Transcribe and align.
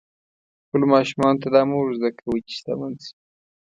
خپلو 0.65 0.85
ماشومانو 0.93 1.41
ته 1.41 1.47
دا 1.55 1.61
مه 1.69 1.75
ور 1.77 1.91
زده 1.99 2.09
کوئ 2.19 2.39
چې 2.47 2.53
شتمن 2.59 2.93
شي. 3.03 3.11